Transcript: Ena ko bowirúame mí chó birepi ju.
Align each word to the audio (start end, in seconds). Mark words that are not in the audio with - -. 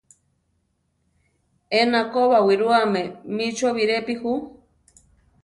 Ena 1.79 2.01
ko 2.11 2.19
bowirúame 2.31 3.01
mí 3.35 3.45
chó 3.57 3.67
birepi 3.77 4.13
ju. 4.21 4.33